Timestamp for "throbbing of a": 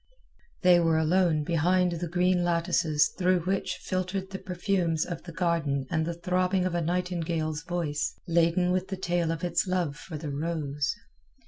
6.19-6.81